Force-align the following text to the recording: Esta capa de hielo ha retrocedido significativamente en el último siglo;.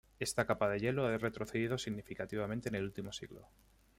Esta 0.19 0.47
capa 0.47 0.67
de 0.67 0.79
hielo 0.79 1.05
ha 1.05 1.15
retrocedido 1.19 1.77
significativamente 1.77 2.69
en 2.69 2.73
el 2.73 2.85
último 2.85 3.11
siglo;. 3.11 3.47